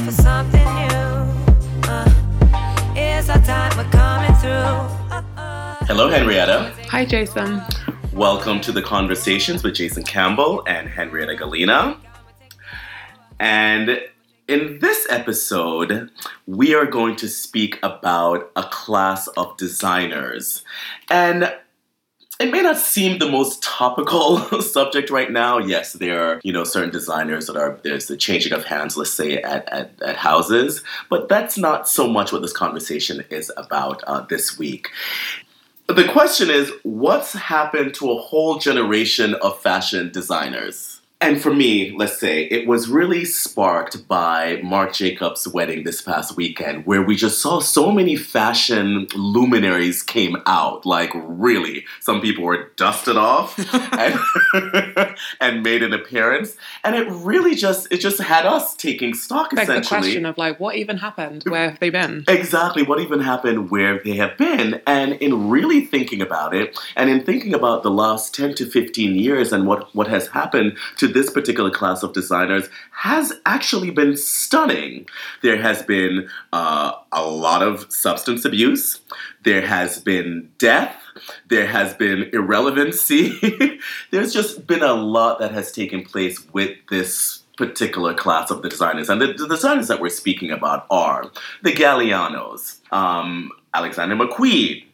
[0.00, 1.88] ready for something new.
[1.88, 5.86] Uh, it's our time, we're coming through.
[5.86, 6.72] Hello, Henrietta.
[6.88, 7.60] Hi, Jason.
[8.12, 11.96] Welcome to the Conversations with Jason Campbell and Henrietta Galina.
[13.38, 14.00] And
[14.48, 16.10] in this episode,
[16.46, 20.64] we are going to speak about a class of designers.
[21.10, 21.52] And
[22.40, 25.58] it may not seem the most topical subject right now.
[25.58, 29.12] Yes, there are, you know, certain designers that are, there's the changing of hands, let's
[29.12, 30.82] say, at, at, at houses.
[31.10, 34.88] But that's not so much what this conversation is about uh, this week.
[35.86, 40.99] The question is what's happened to a whole generation of fashion designers?
[41.22, 46.34] And for me, let's say, it was really sparked by Marc Jacobs' wedding this past
[46.34, 50.86] weekend, where we just saw so many fashion luminaries came out.
[50.86, 53.58] Like, really, some people were dusted off
[53.92, 56.56] and, and made an appearance.
[56.84, 60.00] And it really just, it just had us taking stock, Beg the essentially.
[60.00, 61.42] question of like, what even happened?
[61.46, 62.24] Where have they been?
[62.28, 66.78] Exactly what even happened, where have they have been, and in really thinking about it,
[66.96, 70.78] and in thinking about the last 10 to 15 years and what, what has happened
[70.96, 75.06] to this particular class of designers has actually been stunning.
[75.42, 79.00] There has been uh, a lot of substance abuse,
[79.44, 80.96] there has been death,
[81.48, 83.80] there has been irrelevancy.
[84.10, 88.68] There's just been a lot that has taken place with this particular class of the
[88.68, 89.08] designers.
[89.08, 91.30] And the, the designers that we're speaking about are
[91.62, 94.84] the Gallianos, um, Alexander McQueen.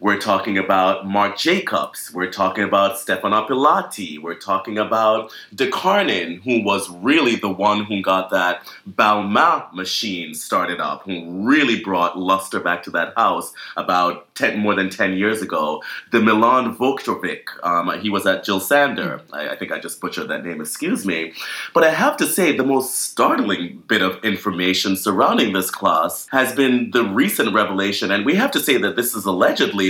[0.00, 2.12] We're talking about Marc Jacobs.
[2.12, 4.18] We're talking about Stefano Pilati.
[4.18, 10.80] We're talking about DeCarnin, who was really the one who got that Balmain machine started
[10.80, 15.42] up, who really brought luster back to that house about 10, more than 10 years
[15.42, 15.82] ago.
[16.12, 19.22] The Milan Vuktovic, um, he was at Jil Sander.
[19.32, 21.32] I, I think I just butchered that name, excuse me.
[21.74, 26.54] But I have to say, the most startling bit of information surrounding this class has
[26.54, 29.26] been the recent revelation, and we have to say that this is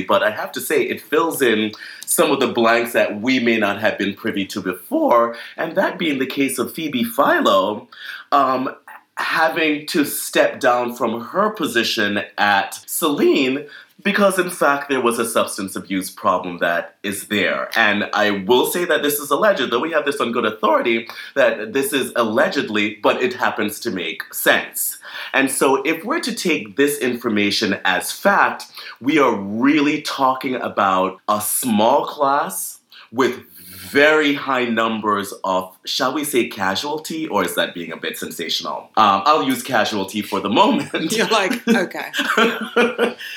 [0.00, 1.72] but I have to say it fills in
[2.04, 5.98] some of the blanks that we may not have been privy to before, and that
[5.98, 7.88] being the case of Phoebe Philo.
[8.32, 8.75] Um,
[9.19, 13.66] having to step down from her position at Celine
[14.06, 17.68] because in fact there was a substance abuse problem that is there.
[17.76, 21.08] And I will say that this is alleged, though we have this on good authority,
[21.34, 24.98] that this is allegedly, but it happens to make sense.
[25.32, 28.66] And so if we're to take this information as fact,
[29.00, 32.78] we are really talking about a small class
[33.10, 33.42] with
[33.76, 38.91] very high numbers of, shall we say, casualty, or is that being a bit sensational?
[38.97, 41.12] Um, I'll use casualty for the moment.
[41.12, 42.10] You're like, okay.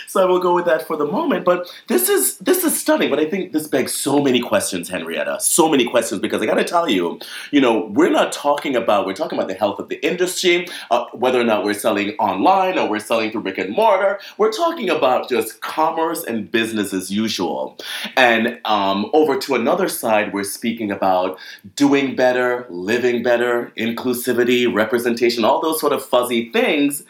[0.08, 1.46] so I will go with that for the moment.
[1.46, 3.10] But this is this is stunning.
[3.10, 5.40] But I think this begs so many questions, Henrietta.
[5.42, 7.20] So many questions because I got to tell you,
[7.52, 11.06] you know, we're not talking about we're talking about the health of the industry, uh,
[11.14, 14.20] whether or not we're selling online or we're selling through brick and mortar.
[14.38, 17.78] We're talking about just commerce and business as usual.
[18.16, 21.38] And um, over to another side, we're speaking about
[21.76, 27.04] doing better, living better, inclusivity, representation, all those sort of fuzzy things.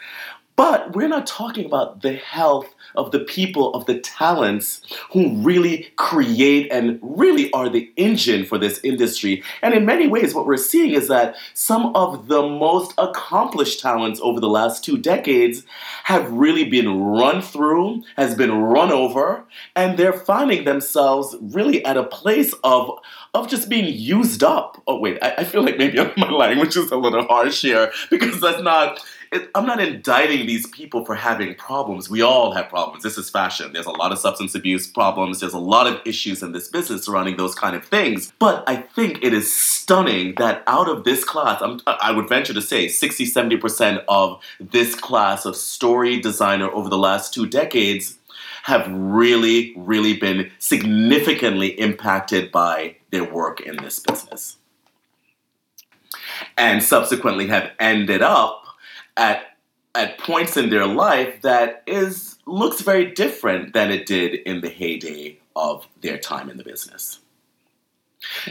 [0.60, 5.90] But we're not talking about the health of the people, of the talents who really
[5.96, 9.42] create and really are the engine for this industry.
[9.62, 14.20] And in many ways, what we're seeing is that some of the most accomplished talents
[14.22, 15.62] over the last two decades
[16.04, 21.96] have really been run through, has been run over, and they're finding themselves really at
[21.96, 22.98] a place of
[23.32, 24.82] of just being used up.
[24.86, 28.40] Oh wait, I, I feel like maybe my language is a little harsh here because
[28.42, 29.02] that's not
[29.32, 32.10] it, I'm not indicting these people for having problems.
[32.10, 33.04] We all have problems.
[33.04, 33.72] This is fashion.
[33.72, 35.38] There's a lot of substance abuse problems.
[35.38, 38.32] There's a lot of issues in this business surrounding those kind of things.
[38.40, 42.54] But I think it is stunning that out of this class, I'm, I would venture
[42.54, 48.18] to say 60, 70% of this class of story designer over the last two decades
[48.64, 54.56] have really, really been significantly impacted by their work in this business.
[56.58, 58.60] And subsequently have ended up
[59.16, 59.46] at
[59.94, 64.68] at points in their life that is looks very different than it did in the
[64.68, 67.18] heyday of their time in the business.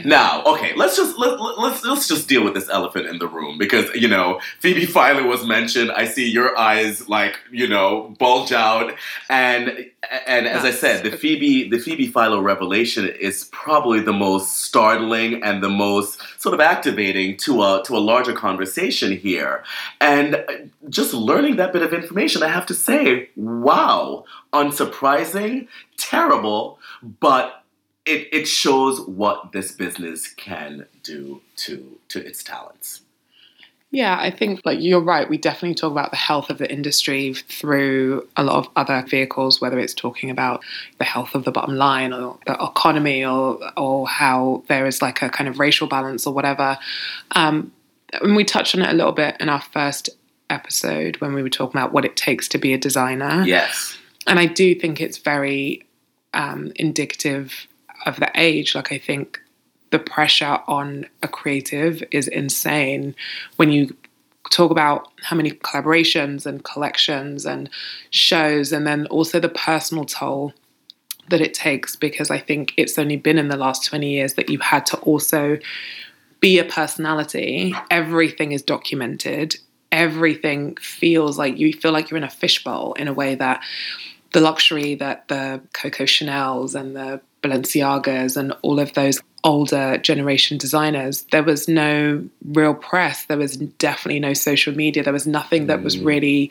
[0.04, 3.56] Now, okay, let's just let, let's let's just deal with this elephant in the room
[3.56, 5.92] because you know Phoebe Philo was mentioned.
[5.92, 8.94] I see your eyes like you know bulge out,
[9.28, 9.86] and
[10.26, 15.42] and as I said, the Phoebe the Phoebe Philo revelation is probably the most startling
[15.44, 19.62] and the most sort of activating to a to a larger conversation here.
[20.00, 26.78] And just learning that bit of information, I have to say, wow, unsurprising, terrible,
[27.20, 27.59] but
[28.10, 33.02] it, it shows what this business can do to to its talents.
[33.92, 35.28] Yeah, I think like you're right.
[35.28, 39.60] We definitely talk about the health of the industry through a lot of other vehicles,
[39.60, 40.62] whether it's talking about
[40.98, 45.22] the health of the bottom line or the economy or or how there is like
[45.22, 46.78] a kind of racial balance or whatever.
[47.32, 47.72] Um,
[48.22, 50.10] and we touched on it a little bit in our first
[50.50, 53.44] episode when we were talking about what it takes to be a designer.
[53.44, 53.96] Yes.
[54.26, 55.86] And I do think it's very
[56.34, 57.66] um, indicative
[58.06, 58.74] of the age.
[58.74, 59.40] Like I think
[59.90, 63.14] the pressure on a creative is insane
[63.56, 63.96] when you
[64.50, 67.68] talk about how many collaborations and collections and
[68.10, 70.52] shows and then also the personal toll
[71.28, 74.48] that it takes because I think it's only been in the last 20 years that
[74.48, 75.58] you've had to also
[76.40, 77.74] be a personality.
[77.90, 79.56] Everything is documented.
[79.92, 83.62] Everything feels like you feel like you're in a fishbowl in a way that
[84.32, 90.58] the luxury that the Coco Chanel's and the Balenciagas and all of those older generation
[90.58, 93.24] designers, there was no real press.
[93.26, 95.02] There was definitely no social media.
[95.02, 96.04] There was nothing that was mm.
[96.04, 96.50] really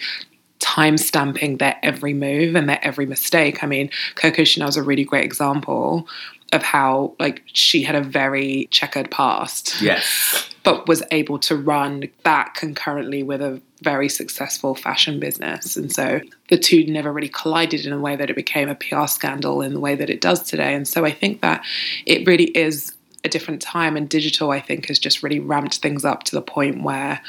[0.59, 3.63] time stamping their every move and their every mistake.
[3.63, 6.07] I mean, Coco Chanel's a really great example
[6.51, 9.81] of how like she had a very checkered past.
[9.81, 10.49] Yes.
[10.69, 15.75] But was able to run that concurrently with a very successful fashion business.
[15.75, 19.07] And so the two never really collided in a way that it became a PR
[19.07, 20.75] scandal in the way that it does today.
[20.75, 21.65] And so I think that
[22.05, 22.93] it really is
[23.23, 26.41] a different time and digital I think has just really ramped things up to the
[26.41, 27.19] point where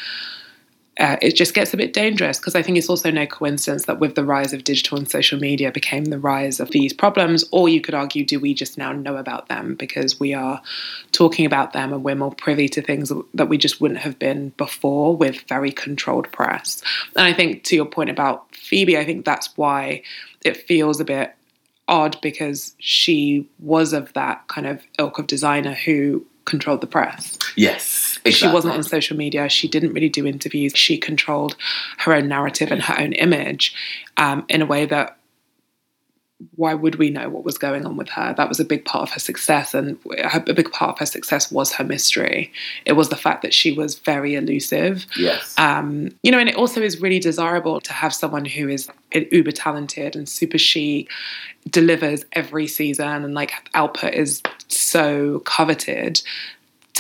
[1.00, 3.99] uh, it just gets a bit dangerous because I think it's also no coincidence that
[3.99, 7.43] with the rise of digital and social media became the rise of these problems.
[7.52, 10.61] Or you could argue, do we just now know about them because we are
[11.12, 14.50] talking about them and we're more privy to things that we just wouldn't have been
[14.58, 16.82] before with very controlled press?
[17.17, 20.02] And I think to your point about Phoebe, I think that's why
[20.44, 21.35] it feels a bit
[21.88, 27.38] odd because she was of that kind of ilk of designer who controlled the press.
[27.56, 28.00] Yes.
[28.25, 28.33] Exactly.
[28.33, 29.49] She wasn't on social media.
[29.49, 30.73] She didn't really do interviews.
[30.75, 31.57] She controlled
[31.99, 33.75] her own narrative and her own image
[34.17, 35.17] um, in a way that
[36.57, 38.35] why would we know what was going on with her?
[38.37, 41.53] That was a big part of her success, and a big part of her success
[41.53, 42.53] was her mystery.
[42.87, 45.07] It was the fact that she was very elusive.
[45.17, 45.55] Yes.
[45.59, 49.53] Um, you know, and it also is really desirable to have someone who is uber
[49.53, 51.11] talented and super chic,
[51.69, 56.23] delivers every season, and like output is so coveted.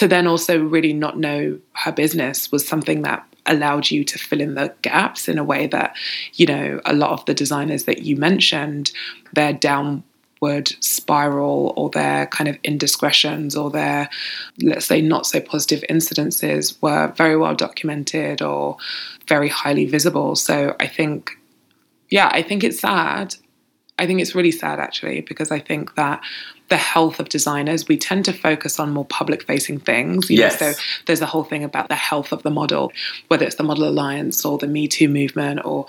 [0.00, 4.40] To then also really not know her business was something that allowed you to fill
[4.40, 5.94] in the gaps in a way that,
[6.32, 8.92] you know, a lot of the designers that you mentioned,
[9.34, 14.08] their downward spiral or their kind of indiscretions or their,
[14.62, 18.78] let's say, not so positive incidences were very well documented or
[19.28, 20.34] very highly visible.
[20.34, 21.32] So I think,
[22.08, 23.34] yeah, I think it's sad.
[23.98, 26.22] I think it's really sad actually, because I think that
[26.70, 30.30] the health of designers, we tend to focus on more public facing things.
[30.30, 30.60] yes.
[30.60, 32.92] Know, so there's a whole thing about the health of the model,
[33.28, 35.86] whether it's the Model Alliance or the Me Too movement or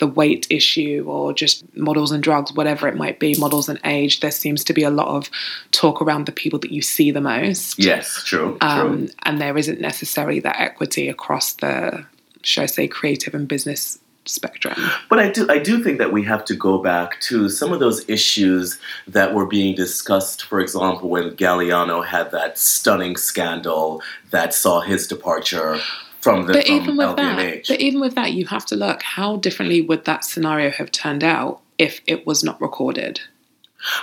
[0.00, 4.18] the weight issue or just models and drugs, whatever it might be, models and age.
[4.18, 5.30] There seems to be a lot of
[5.70, 7.78] talk around the people that you see the most.
[7.78, 8.58] Yes, true.
[8.60, 9.14] Um, true.
[9.22, 12.04] And there isn't necessarily that equity across the,
[12.42, 14.74] should I say, creative and business spectrum.
[15.08, 17.80] But I do I do think that we have to go back to some of
[17.80, 24.54] those issues that were being discussed, for example, when Galliano had that stunning scandal that
[24.54, 25.78] saw his departure
[26.20, 27.16] from the but from even with LVMH.
[27.16, 30.90] that, but even with that, you have to look how differently would that scenario have
[30.90, 33.20] turned out if it was not recorded.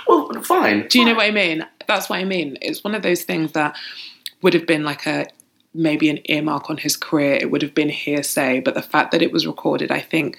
[0.08, 0.88] well, fine.
[0.88, 1.66] Do you know what I mean?
[1.86, 2.56] That's what I mean.
[2.62, 3.76] It's one of those things that
[4.42, 5.26] would have been like a
[5.76, 7.34] maybe an earmark on his career.
[7.40, 10.38] It would have been hearsay, but the fact that it was recorded, I think,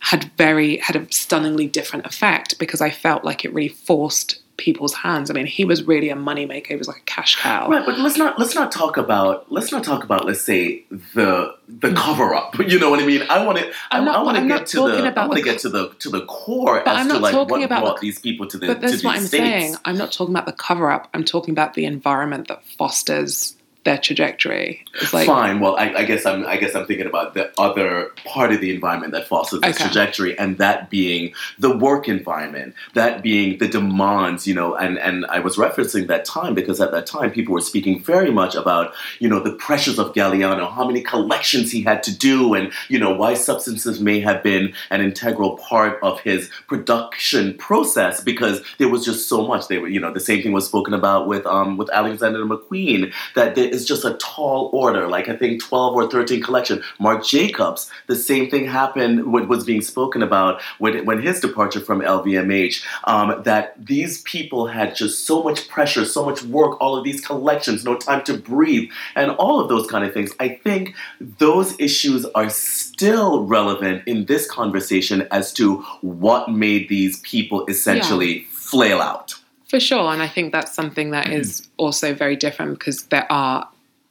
[0.00, 4.94] had very had a stunningly different effect because I felt like it really forced people's
[4.94, 5.30] hands.
[5.30, 6.68] I mean, he was really a moneymaker.
[6.68, 7.68] He was like a cash cow.
[7.68, 11.54] Right, but let's not let's not talk about let's not talk about let's say the
[11.68, 12.58] the cover up.
[12.66, 13.22] You know what I mean?
[13.28, 15.68] I want to I, I want to get to the I want to get to
[15.68, 18.06] the to the core But as I'm to not like talking what about brought the-
[18.06, 19.42] these people to the But to that's these what I'm states.
[19.44, 19.74] saying.
[19.84, 21.08] I'm not talking about the cover up.
[21.14, 23.55] I'm talking about the environment that fosters
[23.86, 24.84] their trajectory.
[25.00, 25.60] It's like Fine.
[25.60, 26.44] Well, I, I guess I'm.
[26.46, 29.84] I guess I'm thinking about the other part of the environment that fosters this Okay.
[29.84, 34.46] trajectory, and that being the work environment, that being the demands.
[34.46, 37.60] You know, and and I was referencing that time because at that time people were
[37.62, 42.02] speaking very much about you know the pressures of Galliano, how many collections he had
[42.02, 46.50] to do, and you know why substances may have been an integral part of his
[46.66, 49.68] production process because there was just so much.
[49.68, 53.12] They were, you know, the same thing was spoken about with um with Alexander McQueen
[53.36, 56.82] that there, is just a tall order, like I think 12 or 13 collection.
[56.98, 61.80] Marc Jacobs, the same thing happened, what was being spoken about when, when his departure
[61.80, 66.96] from LVMH, um, that these people had just so much pressure, so much work, all
[66.96, 70.32] of these collections, no time to breathe, and all of those kind of things.
[70.40, 77.20] I think those issues are still relevant in this conversation as to what made these
[77.20, 78.44] people essentially yeah.
[78.50, 79.34] flail out.
[79.66, 80.12] For sure.
[80.12, 83.68] And I think that's something that is also very different because there are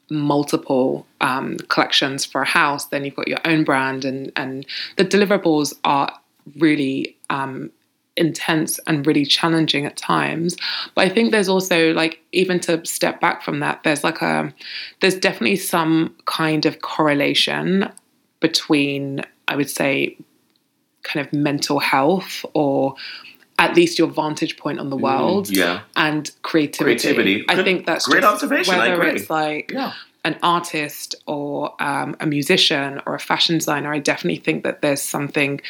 [0.10, 2.86] multiple um, collections for a house.
[2.86, 4.66] Then you've got your own brand, and, and
[4.98, 6.12] the deliverables are
[6.58, 7.72] really um,
[8.18, 10.56] intense and really challenging at times.
[10.94, 14.54] But I think there's also like even to step back from that, there's like a
[15.02, 17.92] there's definitely some kind of correlation
[18.40, 20.18] between I would say
[21.04, 22.96] kind of mental health or
[23.58, 25.82] at least your vantage point on the mm, world mm, yeah.
[25.96, 27.00] and creativity.
[27.00, 27.46] creativity.
[27.48, 28.78] I think that's great observation.
[28.78, 29.94] Whether it's like yeah.
[30.26, 35.02] an artist or um, a musician or a fashion designer, I definitely think that there's
[35.02, 35.62] something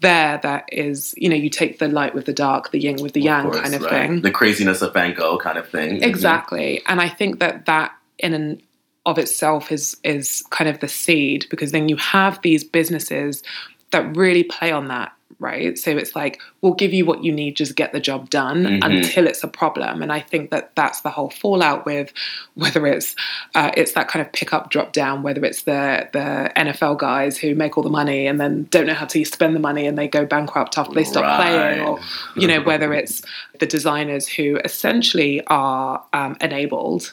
[0.00, 3.12] there that is, you know, you take the light with the dark, the yin with
[3.12, 3.90] the yang course, kind of right.
[3.90, 4.22] thing.
[4.22, 6.02] The craziness of Van Gogh kind of thing.
[6.02, 6.78] Exactly.
[6.78, 6.92] Mm-hmm.
[6.92, 8.62] And I think that that in and
[9.06, 13.42] of itself is is kind of the seed because then you have these businesses
[13.90, 15.78] that really play on that right?
[15.78, 18.90] So it's like, we'll give you what you need, just get the job done mm-hmm.
[18.90, 20.02] until it's a problem.
[20.02, 22.12] And I think that that's the whole fallout with
[22.54, 23.16] whether it's
[23.54, 27.38] uh, it's that kind of pick up, drop down, whether it's the the NFL guys
[27.38, 29.98] who make all the money and then don't know how to spend the money and
[29.98, 31.36] they go bankrupt after they stop right.
[31.36, 32.00] playing, or
[32.36, 33.22] you know whether it's
[33.60, 37.12] the designers who essentially are um, enabled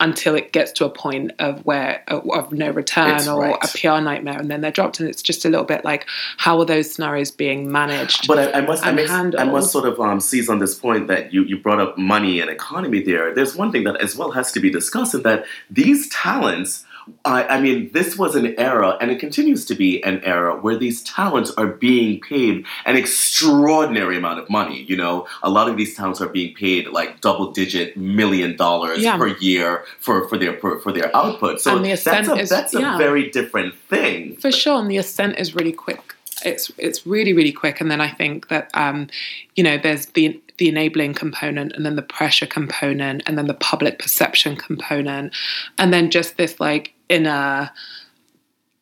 [0.00, 3.64] until it gets to a point of where of no return it's or right.
[3.64, 5.00] a PR nightmare, and then they're dropped.
[5.00, 8.26] And it's just a little bit like how are those scenarios being managed?
[8.26, 11.08] But I, I must, I, must I must sort of um, seize on this point
[11.08, 13.02] that you you brought up money and economy.
[13.02, 16.84] There, there's one thing that as well has to be discussed, and that these talents
[17.24, 20.76] I, I, mean, this was an era, and it continues to be an era where
[20.76, 24.82] these talents are being paid an extraordinary amount of money.
[24.82, 29.16] You know, a lot of these talents are being paid like double-digit million dollars yeah.
[29.16, 31.60] per year for, for their for, for their output.
[31.60, 32.98] So the that's a, is, that's a yeah.
[32.98, 34.36] very different thing.
[34.36, 36.14] For sure, and the ascent is really quick.
[36.44, 39.08] It's it's really really quick, and then I think that um,
[39.54, 43.54] you know there's the the enabling component and then the pressure component and then the
[43.54, 45.34] public perception component
[45.76, 47.70] and then just this like inner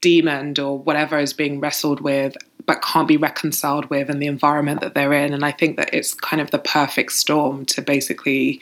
[0.00, 4.81] demon or whatever is being wrestled with but can't be reconciled with and the environment
[4.81, 5.33] that they're in.
[5.33, 8.61] And i think that it's kind of the perfect storm to basically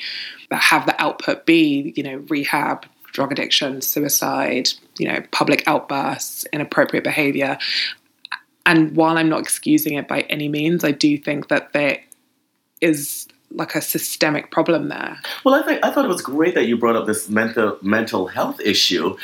[0.51, 7.05] have the output be you know rehab drug addiction suicide you know public outbursts inappropriate
[7.05, 7.59] behavior.
[8.65, 11.99] And while i'm not excusing it by any means i do think that there
[12.81, 15.19] is like a systemic problem there.
[15.45, 18.27] Well, I think I thought it was great that you brought up this mental mental
[18.27, 19.17] health issue.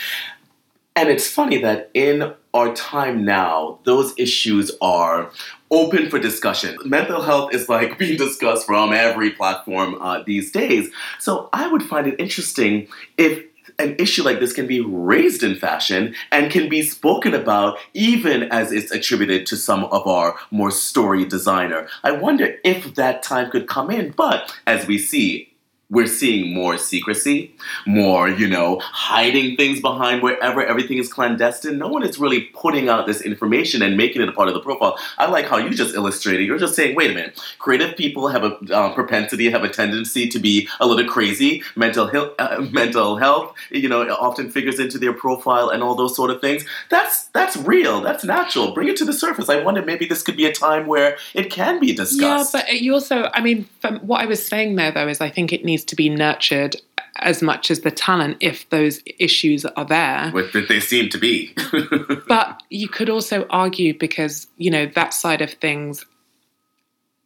[0.96, 5.30] And it's funny that in our time now, those issues are
[5.70, 6.76] open for discussion.
[6.84, 10.90] Mental health is like being discussed from every platform uh, these days.
[11.20, 13.44] So I would find it interesting if
[13.78, 18.44] an issue like this can be raised in fashion and can be spoken about even
[18.44, 21.88] as it's attributed to some of our more story designer.
[22.02, 25.47] I wonder if that time could come in, but as we see,
[25.90, 27.54] we're seeing more secrecy,
[27.86, 31.78] more, you know, hiding things behind wherever everything is clandestine.
[31.78, 34.60] No one is really putting out this information and making it a part of the
[34.60, 34.98] profile.
[35.16, 36.46] I like how you just illustrated.
[36.46, 40.28] You're just saying, wait a minute, creative people have a uh, propensity, have a tendency
[40.28, 41.62] to be a little crazy.
[41.74, 46.14] Mental health, uh, mental health, you know, often figures into their profile and all those
[46.14, 46.66] sort of things.
[46.90, 48.02] That's that's real.
[48.02, 48.72] That's natural.
[48.72, 49.48] Bring it to the surface.
[49.48, 52.54] I wonder maybe this could be a time where it can be discussed.
[52.54, 53.66] Yeah, but you also, I mean,
[54.02, 56.76] what I was saying there though is I think it needs needs to be nurtured
[57.20, 60.30] as much as the talent if those issues are there.
[60.30, 61.54] Which they seem to be.
[62.28, 66.04] but you could also argue because, you know, that side of things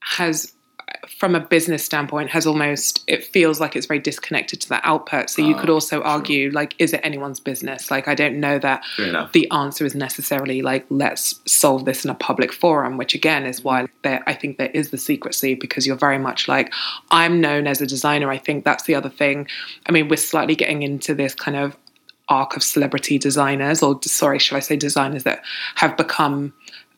[0.00, 0.52] has
[1.23, 5.31] from a business standpoint has almost it feels like it's very disconnected to the output.
[5.31, 7.93] So you could ah, also argue like is it anyone's business?
[7.93, 8.83] Like i don't know that
[9.33, 13.62] the answer is necessarily like let's solve this in a public forum which again is
[13.62, 16.73] why there i think there is the secrecy because you're very much like
[17.12, 18.29] i'm known as a designer.
[18.29, 19.47] I think that's the other thing.
[19.87, 21.76] I mean we're slightly getting into this kind of
[22.29, 25.45] arc of celebrity designers or sorry should i say designers that
[25.76, 26.52] have become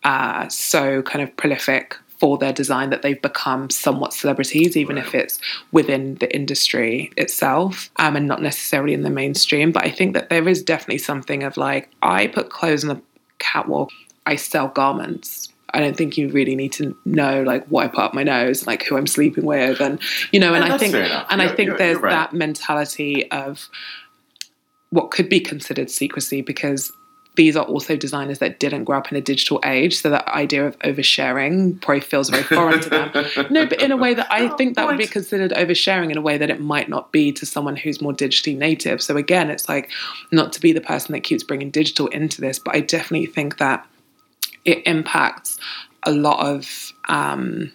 [0.05, 5.05] uh, so kind of prolific for their design that they've become somewhat celebrities, even right.
[5.05, 5.39] if it's
[5.73, 9.71] within the industry itself um, and not necessarily in the mainstream.
[9.71, 13.03] But I think that there is definitely something of like, I put clothes on the
[13.41, 13.91] catwalk,
[14.25, 15.53] I sell garments.
[15.75, 18.67] I don't think you really need to know like what I put up my nose,
[18.67, 20.01] like who I'm sleeping with, and
[20.33, 20.55] you know.
[20.55, 22.11] And, and I think, and you're, I think there's right.
[22.11, 23.69] that mentality of
[24.89, 26.91] what could be considered secrecy because
[27.37, 30.67] these are also designers that didn't grow up in a digital age, so that idea
[30.67, 33.11] of oversharing probably feels very foreign to them.
[33.51, 36.21] No, but in a way that I think that would be considered oversharing in a
[36.21, 39.03] way that it might not be to someone who's more digitally native.
[39.03, 39.91] So again, it's like
[40.31, 43.59] not to be the person that keeps bringing digital into this, but I definitely think
[43.59, 43.87] that
[44.65, 45.59] it impacts
[46.05, 47.73] a lot of um,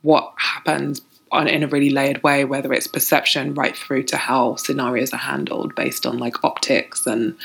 [0.00, 1.02] what happens
[1.32, 5.18] on in a really layered way, whether it's perception right through to how scenarios are
[5.18, 7.36] handled based on like optics and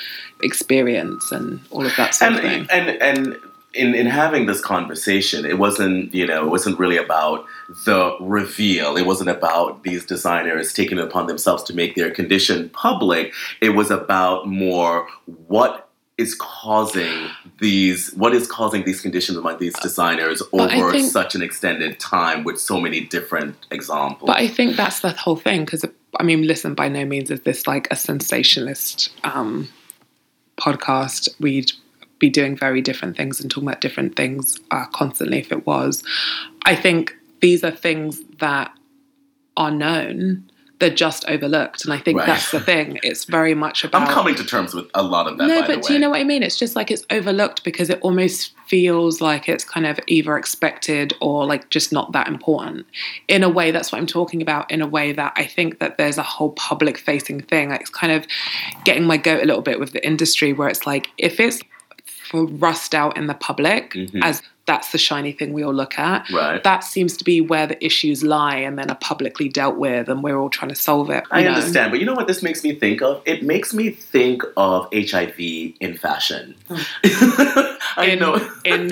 [0.43, 2.67] experience and all of that sort and, of thing.
[2.69, 3.37] And and
[3.73, 7.45] in, in having this conversation, it wasn't, you know, it wasn't really about
[7.85, 8.97] the reveal.
[8.97, 13.33] It wasn't about these designers taking it upon themselves to make their condition public.
[13.61, 15.07] It was about more
[15.47, 15.86] what
[16.17, 21.41] is causing these what is causing these conditions among these designers over think- such an
[21.41, 24.27] extended time with so many different examples.
[24.27, 25.85] But I think that's the whole thing because
[26.19, 29.69] I mean, listen, by no means is this like a sensationalist um,
[30.59, 31.29] podcast.
[31.39, 31.71] We'd
[32.19, 36.03] be doing very different things and talking about different things uh, constantly if it was.
[36.65, 38.71] I think these are things that
[39.55, 40.49] are known.
[40.79, 42.27] They're just overlooked, and I think Right.
[42.27, 42.99] that's the thing.
[43.01, 44.03] It's very much about.
[44.03, 45.47] I'm coming to terms with a lot of that.
[45.47, 46.43] No, but do you know what I mean?
[46.43, 51.13] It's just like it's overlooked because it almost feels like it's kind of either expected
[51.19, 52.85] or like just not that important.
[53.27, 54.69] In a way, that's what I'm talking about.
[54.69, 57.69] In a way that I think that there's a whole public facing thing.
[57.69, 58.27] Like it's kind of
[58.83, 61.59] getting my goat a little bit with the industry where it's like if it's
[62.29, 64.19] for rust out in the public Mhm.
[64.23, 66.29] as that's the shiny thing we all look at.
[66.29, 66.63] Right.
[66.63, 70.21] That seems to be where the issues lie and then are publicly dealt with and
[70.21, 71.23] we're all trying to solve it.
[71.31, 71.53] I know?
[71.53, 73.21] understand, but you know what this makes me think of?
[73.25, 76.55] It makes me think of HIV in fashion.
[77.97, 78.89] I In, know in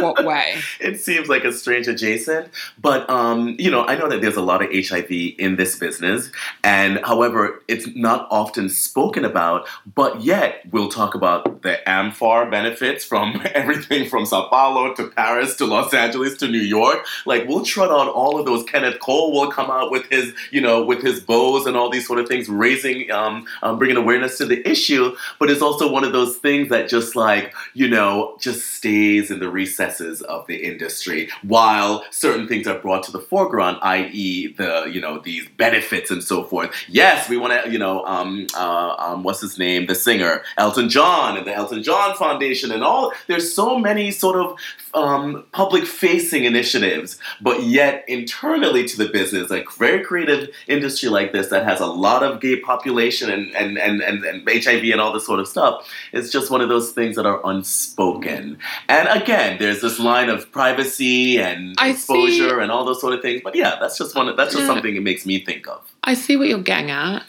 [0.00, 0.56] what way?
[0.80, 2.48] it seems like a strange adjacent,
[2.80, 6.30] but um, you know, I know that there's a lot of HIV in this business,
[6.64, 9.68] and however, it's not often spoken about.
[9.94, 15.56] But yet, we'll talk about the AMFAR benefits from everything from Sao Paulo to Paris
[15.56, 17.04] to Los Angeles to New York.
[17.26, 18.62] Like we'll trot on all of those.
[18.62, 22.06] Kenneth Cole will come out with his, you know, with his bows and all these
[22.06, 25.16] sort of things, raising, um, um, bringing awareness to the issue.
[25.40, 29.40] But it's also one of those things that just like you know just stays in
[29.40, 34.84] the recesses of the industry while certain things are brought to the foreground, i.e., the
[34.84, 36.70] you know these benefits and so forth.
[36.86, 40.88] Yes, we want to you know um, uh, um, what's his name, the singer Elton
[40.88, 43.12] John and the Elton John Foundation and all.
[43.26, 44.56] There's so many sort of
[44.94, 45.07] um,
[45.52, 51.48] public facing initiatives, but yet internally to the business, like very creative industry like this
[51.48, 55.12] that has a lot of gay population and, and, and, and, and HIV and all
[55.12, 58.58] this sort of stuff, it's just one of those things that are unspoken.
[58.88, 63.14] And again, there's this line of privacy and I exposure see- and all those sort
[63.14, 63.40] of things.
[63.42, 64.26] But yeah, that's just one.
[64.36, 64.66] That's just Yeah.
[64.66, 65.80] something it makes me think of.
[66.04, 67.24] I see what you're getting at.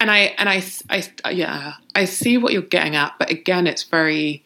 [0.00, 3.84] And I and I, I yeah, I see what you're getting at, but again it's
[3.84, 4.44] very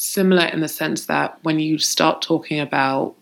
[0.00, 3.14] similar in the sense that when you start talking about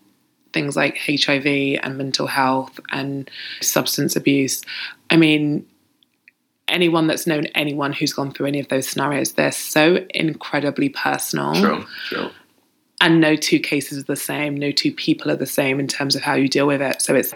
[0.53, 1.45] things like HIV
[1.83, 3.29] and mental health and
[3.61, 4.61] substance abuse,
[5.09, 5.65] I mean
[6.67, 11.55] anyone that's known anyone who's gone through any of those scenarios, they're so incredibly personal
[11.55, 12.29] True, true.
[13.01, 16.15] and no two cases are the same no two people are the same in terms
[16.15, 17.33] of how you deal with it so it's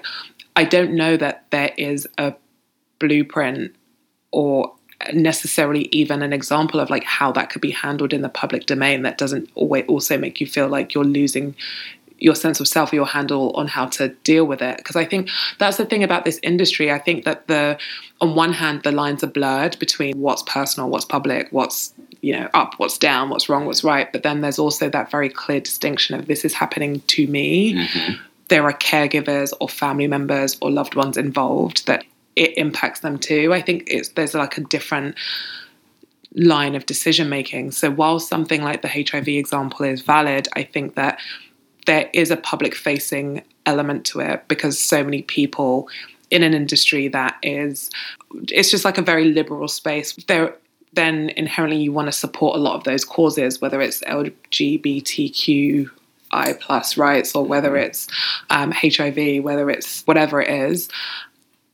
[0.57, 2.33] i don't know that there is a
[2.99, 3.73] blueprint
[4.33, 4.73] or
[5.13, 9.03] necessarily even an example of like how that could be handled in the public domain
[9.03, 11.55] that doesn't always also make you feel like you're losing
[12.19, 14.77] your sense of self or your handle on how to deal with it.
[14.77, 16.91] Because i think that's the thing about this industry.
[16.91, 17.77] I think that the
[18.21, 22.47] on one hand the lines are blurred between what's personal what's public what's you know
[22.53, 26.13] up what's down what's wrong what's right but then there's also that very clear distinction
[26.19, 27.73] of this is happening to me.
[27.73, 28.19] Mhm.
[28.49, 32.03] there are caregivers or family members or loved ones involved that
[32.35, 33.53] it impacts them too.
[33.53, 35.15] I think it's there's like a different
[36.33, 40.95] line of decision making so while something like the hiv example is valid i think
[40.95, 41.19] that
[41.87, 45.89] there is a public facing element to it because so many people
[46.29, 47.89] in an industry that is
[48.47, 50.13] it's just like a very liberal space.
[50.27, 50.55] There
[50.93, 55.89] then inherently you want to support a lot of those causes whether it's lgbtqi
[56.59, 58.07] plus rights or whether it's
[58.49, 60.89] um, hiv whether it's whatever it is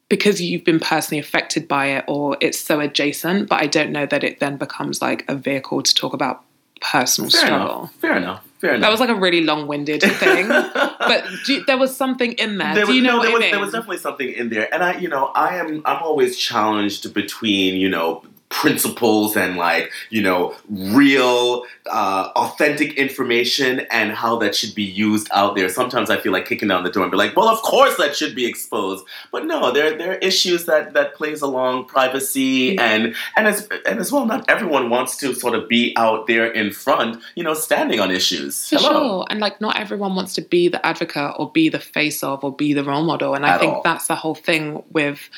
[0.10, 4.06] because you've been personally affected by it or it's so adjacent but i don't know
[4.06, 6.44] that it then becomes like a vehicle to talk about
[6.82, 7.94] personal Fair struggle enough.
[7.96, 8.44] Fair enough.
[8.60, 8.82] Fair enough.
[8.82, 10.48] that was like a really long-winded thing,
[11.00, 12.74] but you- there was something in there.
[12.74, 13.52] There do was, you know no, what there I was, mean?
[13.52, 17.14] there was definitely something in there, and I, you know, I am, I'm always challenged
[17.14, 24.56] between, you know, principles and like you know real uh, authentic information and how that
[24.56, 27.18] should be used out there sometimes i feel like kicking down the door and be
[27.18, 30.94] like well of course that should be exposed but no there, there are issues that
[30.94, 35.54] that plays along privacy and and as and as well not everyone wants to sort
[35.54, 38.92] of be out there in front you know standing on issues For Hello.
[38.92, 39.26] sure.
[39.30, 42.56] And like not everyone wants to be the advocate or be the face of or
[42.56, 43.34] be the role model.
[43.36, 43.82] And I At think all.
[43.84, 45.30] that's the whole thing with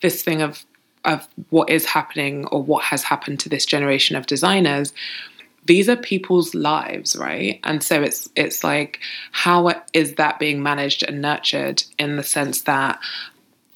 [0.00, 0.64] this thing of
[1.04, 4.92] of what is happening or what has happened to this generation of designers.
[5.66, 7.58] These are people's lives, right?
[7.64, 9.00] And so it's it's like
[9.32, 12.98] how is that being managed and nurtured in the sense that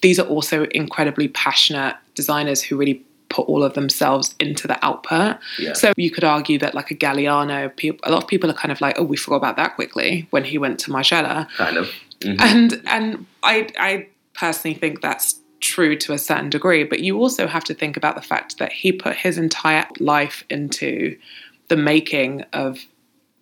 [0.03, 5.39] these are also incredibly passionate designers who really put all of themselves into the output.
[5.59, 5.75] Yeah.
[5.75, 7.71] So you could argue that like a Galliano,
[8.03, 10.45] a lot of people are kind of like, oh, we forgot about that quickly when
[10.45, 11.49] he went to Margiela.
[11.57, 12.37] kind of Mhm.
[12.41, 17.47] And and I I personally think that's true to a certain degree, but you also
[17.47, 21.17] have to think about the fact that he put his entire life into
[21.69, 22.79] the making of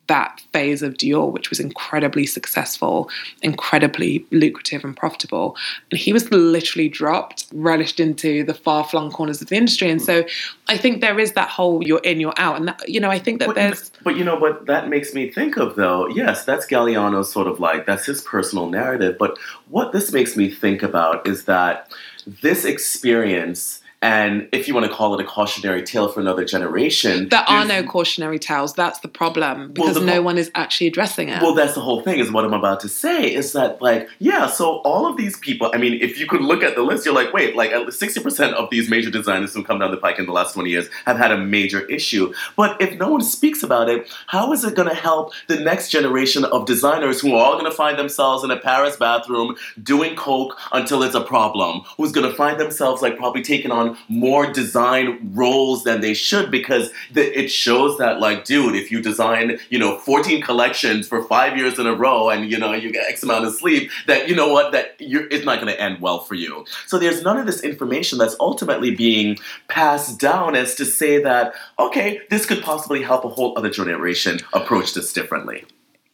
[0.08, 3.10] that phase of Dior, which was incredibly successful,
[3.42, 5.56] incredibly lucrative and profitable.
[5.90, 9.90] And he was literally dropped, relished into the far flung corners of the industry.
[9.90, 10.24] And so
[10.68, 12.56] I think there is that whole you're in, you're out.
[12.56, 15.14] And that, you know, I think that But, there's but you know what that makes
[15.14, 19.36] me think of though yes that's galliano's sort of like that's his personal narrative but
[19.68, 21.90] what this makes me think about is that
[22.26, 27.28] this experience and if you want to call it a cautionary tale for another generation
[27.28, 28.74] there are no cautionary tales.
[28.74, 31.42] That's the problem because the no one is actually addressing it.
[31.42, 33.32] Well, that's the whole thing, is what I'm about to say.
[33.32, 36.62] Is that, like, yeah, so all of these people, I mean, if you could look
[36.62, 39.78] at the list, you're like, wait, like, at 60% of these major designers who come
[39.78, 42.32] down the pike in the last 20 years have had a major issue.
[42.56, 45.90] But if no one speaks about it, how is it going to help the next
[45.90, 50.16] generation of designers who are all going to find themselves in a Paris bathroom doing
[50.16, 51.82] coke until it's a problem?
[51.96, 56.51] Who's going to find themselves, like, probably taking on more design roles than they should
[56.51, 61.22] because the, it shows that, like, dude, if you design, you know, 14 collections for
[61.25, 64.29] five years in a row and, you know, you get X amount of sleep, that,
[64.29, 66.64] you know what, that you're, it's not going to end well for you.
[66.87, 69.37] So there's none of this information that's ultimately being
[69.68, 74.38] passed down as to say that, okay, this could possibly help a whole other generation
[74.53, 75.64] approach this differently.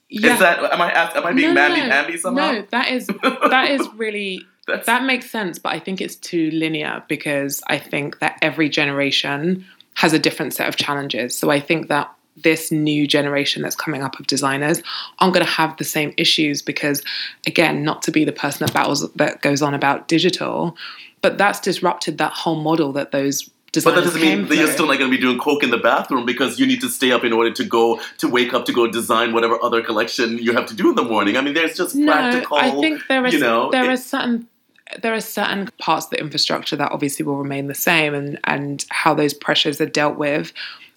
[0.08, 0.34] yeah.
[0.34, 2.52] Is that, am I, am I being No, mamby pamby somehow?
[2.52, 6.50] No, that is that is really That's- that makes sense, but I think it's too
[6.52, 11.36] linear because I think that every generation has a different set of challenges.
[11.36, 14.82] So I think that this new generation that's coming up of designers
[15.18, 17.02] aren't going to have the same issues because
[17.46, 20.74] again not to be the person that battles that goes on about digital
[21.20, 24.66] but that's disrupted that whole model that those designers But that doesn't mean that you're
[24.72, 27.12] still not going to be doing coke in the bathroom because you need to stay
[27.12, 30.52] up in order to go to wake up to go design whatever other collection you
[30.52, 31.36] have to do in the morning.
[31.36, 32.56] I mean, there's just practical.
[32.56, 34.48] I think there are you know, there it- are certain
[35.00, 38.84] there are certain parts of the infrastructure that obviously will remain the same, and and
[38.90, 40.52] how those pressures are dealt with.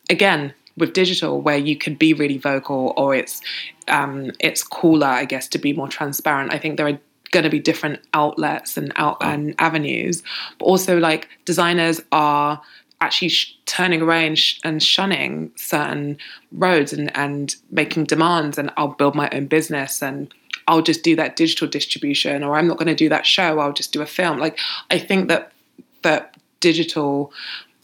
[0.09, 3.41] Again, with digital, where you could be really vocal, or it's
[3.87, 6.53] um, it's cooler, I guess, to be more transparent.
[6.53, 6.99] I think there are
[7.31, 10.23] going to be different outlets and out and avenues,
[10.59, 12.61] but also like designers are
[13.01, 16.17] actually sh- turning away and, sh- and shunning certain
[16.53, 20.33] roads and, and making demands and I'll build my own business and
[20.67, 23.73] I'll just do that digital distribution or I'm not going to do that show I'll
[23.73, 24.59] just do a film like
[24.91, 25.51] I think that
[26.01, 27.31] that digital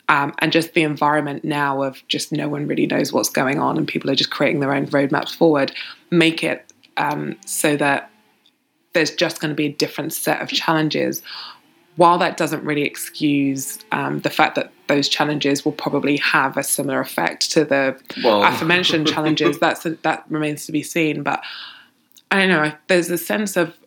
[0.10, 3.78] um, and just the environment now of just no one really knows what's going on
[3.78, 5.72] and people are just creating their own roadmaps forward
[6.10, 8.10] make it um, so that
[8.94, 11.22] there's just going to be a different set of challenges
[11.96, 16.64] while that doesn't really excuse um, the fact that those challenges will probably have a
[16.64, 21.24] similar effect to the Well- aforementioned challenges, that's that remains to be seen.
[21.24, 21.44] But
[22.32, 22.72] I don't know.
[22.88, 23.78] There's a sense of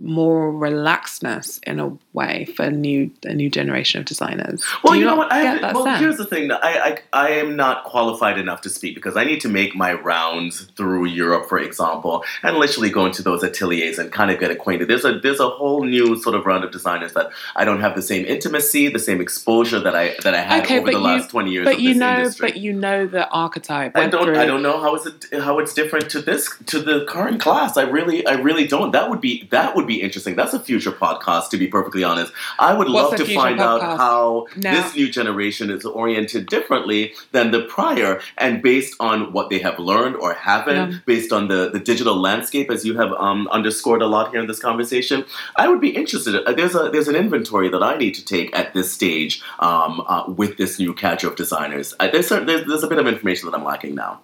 [0.00, 4.62] more relaxedness in a way for a new a new generation of designers.
[4.82, 5.32] Well, Do you, know what?
[5.32, 6.00] I, well, sense?
[6.00, 6.50] here's the thing.
[6.50, 9.92] I, I I am not qualified enough to speak because I need to make my
[9.94, 14.50] rounds through Europe, for example, and literally go into those ateliers and kind of get
[14.50, 14.88] acquainted.
[14.88, 17.94] There's a there's a whole new sort of round of designers that I don't have
[17.94, 20.98] the same intimacy, the same exposure that I that I had Okay, over the you-
[21.04, 21.64] last twenty years.
[21.66, 22.48] but of you know, industry.
[22.48, 23.96] but you know the archetype.
[23.96, 24.24] I don't.
[24.24, 27.40] through- I don't know how is it how it's different to this to the current
[27.40, 27.76] class.
[27.76, 28.90] I really, I really don't.
[28.92, 30.36] That would be that would be interesting.
[30.36, 32.32] That's a future podcast, to be perfectly honest.
[32.58, 34.70] I would What's love to find out how No.
[34.70, 39.78] this new generation is oriented differently than the prior, and based on what they have
[39.78, 44.06] learned or haven't, based on the the digital landscape, as you have um, underscored a
[44.06, 45.24] lot here in this conversation.
[45.56, 46.34] I would be interested.
[46.36, 50.02] Uh, There's a there's an inventory that I need to take at this stage um,
[50.06, 51.94] uh, with this new cadre of designers.
[52.00, 54.20] Uh, there's, a, there's there's a bit of information that I'm lacking now.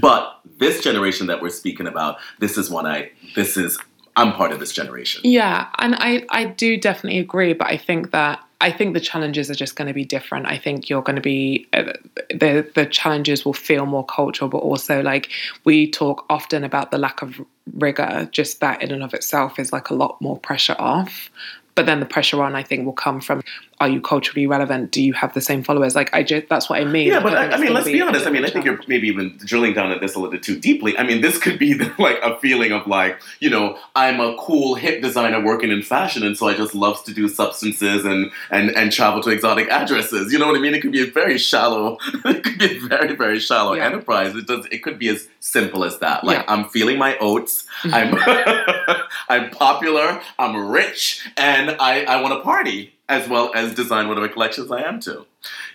[0.00, 3.78] But this generation that we're speaking about, this is one I this is
[4.16, 5.22] I'm part of this generation.
[5.24, 9.50] Yeah, and I, I do definitely agree, but I think that I think the challenges
[9.50, 10.46] are just going to be different.
[10.46, 11.94] I think you're going to be uh,
[12.30, 15.30] the the challenges will feel more cultural, but also like
[15.64, 17.40] we talk often about the lack of
[17.74, 18.28] rigor.
[18.30, 21.28] Just that in and of itself is like a lot more pressure off.
[21.74, 23.42] But then the pressure on, I think, will come from:
[23.82, 24.92] Are you culturally relevant?
[24.92, 25.96] Do you have the same followers?
[25.96, 27.08] Like I just that's what I mean.
[27.08, 28.26] Yeah, but think I, I mean, let's be a honest.
[28.28, 30.96] I mean, I think you're maybe even drilling down at this a little too deeply.
[30.96, 34.36] I mean, this could be the, like a feeling of like, you know, I'm a
[34.38, 38.30] cool hip designer working in fashion, and so I just loves to do substances and
[38.50, 40.32] and and travel to exotic addresses.
[40.32, 40.74] You know what I mean?
[40.76, 41.98] It could be a very shallow.
[42.24, 43.86] it could be a very very shallow Yeah.
[43.86, 44.36] enterprise.
[44.36, 44.64] It does.
[44.70, 46.22] It could be as simple as that.
[46.22, 46.42] Like Yeah.
[46.44, 46.64] Mm-hmm.
[46.64, 47.64] I'm feeling my oats.
[47.84, 48.14] I'm
[49.28, 50.20] I'm popular.
[50.38, 54.82] I'm rich, and I I want to party as well as design whatever collections I
[54.82, 55.26] am to.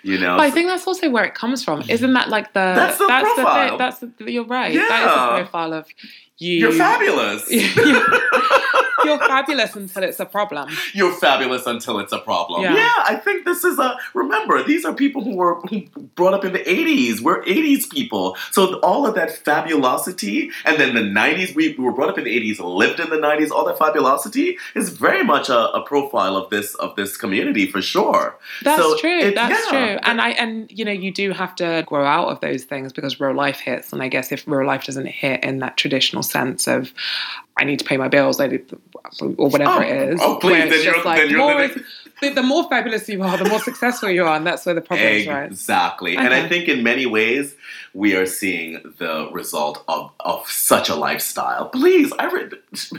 [0.03, 0.37] You know.
[0.37, 1.83] But I think that's also where it comes from.
[1.89, 3.69] Isn't that like the That's the profile.
[3.69, 3.77] thing.
[3.77, 4.73] That's the, you're right.
[4.73, 5.07] That Yeah.
[5.07, 5.85] is the profile of
[6.37, 6.59] you.
[6.59, 7.49] You're fabulous.
[7.49, 7.63] you're,
[9.05, 10.69] you're fabulous until it's a problem.
[10.93, 12.61] You're fabulous until it's a problem.
[12.63, 12.75] Yeah.
[12.75, 12.93] Yeah.
[13.05, 13.97] I think this is a.
[14.13, 15.61] Remember, these are people who were
[16.15, 17.21] brought up in the '80s.
[17.21, 21.55] We're '80s people, so all of that fabulosity, and then the '90s.
[21.55, 23.51] We, we were brought up in the '80s, lived in the '90s.
[23.51, 27.81] All that fabulosity is very much a, a profile of this of this community for
[27.81, 28.37] sure.
[28.63, 29.19] That's So true.
[29.19, 29.85] it- That's yeah.
[29.87, 29.99] true.
[30.03, 33.19] And I and you know you do have to grow out of those things because
[33.19, 33.93] real life hits.
[33.93, 36.93] And I guess if real life doesn't hit in that traditional sense of
[37.59, 38.65] I need to pay my bills, I need,
[39.21, 40.19] or whatever Oh, it is.
[40.21, 41.83] oh, please, then you're- like then you're more living- is-
[42.21, 44.81] the, the more fabulous you are, the more successful you are, and that's where the
[44.81, 45.45] problem is, right?
[45.45, 46.17] Exactly.
[46.17, 47.55] And I think in many ways,
[47.93, 51.69] we are seeing the result of, of such a lifestyle.
[51.69, 52.53] Please, I read,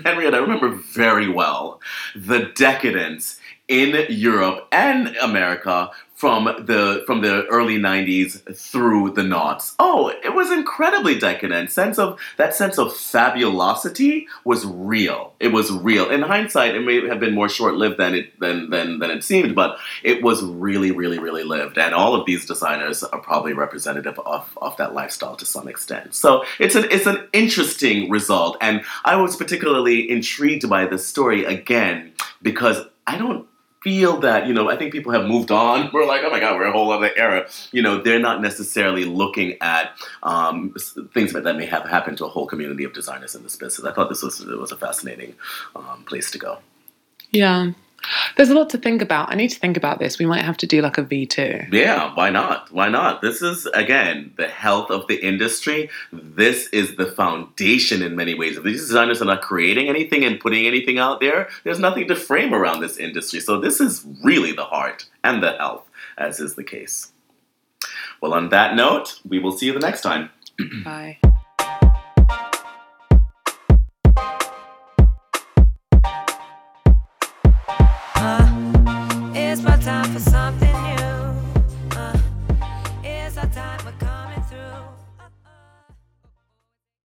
[0.04, 1.80] Henriette, I remember very well
[2.14, 9.76] the decadence in Europe and America from the from the early 90s through the noughts.
[9.78, 11.70] Oh, it was incredibly decadent.
[11.70, 15.34] Sense of that sense of fabulosity was real.
[15.38, 16.10] It was real.
[16.10, 19.54] In hindsight, it may have been more short-lived than it than than, than it seemed,
[19.54, 21.78] but it was really, really, really lived.
[21.78, 26.16] And all of these designers are probably representative of, of that lifestyle to some extent.
[26.16, 28.56] So it's an it's an interesting result.
[28.60, 33.47] And I was particularly intrigued by this story again because I don't
[33.88, 35.90] feel that you know i think people have moved on.
[35.94, 37.48] We're like oh my god we're a whole other era.
[37.72, 39.84] You know they're not necessarily looking at
[40.22, 40.74] um,
[41.14, 43.86] things that, that may have happened to a whole community of designers in this business.
[43.86, 45.34] I thought this was it was a fascinating
[45.74, 46.58] um, place to go.
[47.30, 47.72] Yeah.
[48.36, 49.30] There's a lot to think about.
[49.30, 50.18] I need to think about this.
[50.18, 51.72] We might have to do like a V2.
[51.72, 52.72] Yeah, why not?
[52.72, 53.20] Why not?
[53.20, 55.90] This is again the health of the industry.
[56.12, 58.56] This is the foundation in many ways.
[58.56, 62.14] If these designers are not creating anything and putting anything out there, there's nothing to
[62.14, 63.40] frame around this industry.
[63.40, 67.12] So this is really the heart and the health, as is the case.
[68.20, 70.30] Well, on that note, we will see you the next time.
[70.84, 71.18] Bye.